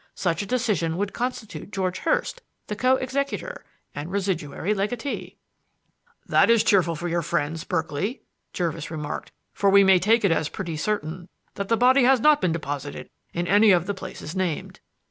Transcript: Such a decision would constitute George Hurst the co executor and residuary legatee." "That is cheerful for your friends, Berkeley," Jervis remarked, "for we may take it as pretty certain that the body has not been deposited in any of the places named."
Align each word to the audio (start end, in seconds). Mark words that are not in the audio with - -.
Such 0.15 0.41
a 0.41 0.47
decision 0.47 0.97
would 0.97 1.13
constitute 1.13 1.69
George 1.71 1.99
Hurst 1.99 2.41
the 2.65 2.75
co 2.75 2.95
executor 2.95 3.63
and 3.93 4.11
residuary 4.11 4.73
legatee." 4.73 5.37
"That 6.25 6.49
is 6.49 6.63
cheerful 6.63 6.95
for 6.95 7.07
your 7.07 7.21
friends, 7.21 7.63
Berkeley," 7.63 8.23
Jervis 8.51 8.89
remarked, 8.89 9.31
"for 9.53 9.69
we 9.69 9.83
may 9.83 9.99
take 9.99 10.25
it 10.25 10.31
as 10.31 10.49
pretty 10.49 10.75
certain 10.77 11.29
that 11.53 11.67
the 11.69 11.77
body 11.77 12.03
has 12.03 12.19
not 12.19 12.41
been 12.41 12.51
deposited 12.51 13.11
in 13.31 13.45
any 13.45 13.69
of 13.69 13.85
the 13.85 13.93
places 13.93 14.35
named." 14.35 14.79